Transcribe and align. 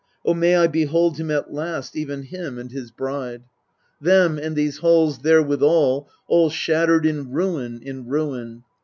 O 0.25 0.33
may 0.33 0.55
I 0.55 0.65
behold 0.65 1.17
him 1.19 1.29
at 1.29 1.53
last, 1.53 1.95
even 1.95 2.23
him 2.23 2.57
and 2.57 2.71
his 2.71 2.89
bride, 2.89 3.43
MEDEA 3.99 4.13
249 4.15 4.33
Them, 4.35 4.43
and 4.43 4.55
these 4.55 4.77
halls 4.79 5.19
therewithal, 5.19 6.09
all 6.27 6.49
shattered 6.49 7.05
in 7.05 7.29
ruin, 7.29 7.79
in 7.83 8.07
ruin 8.07 8.63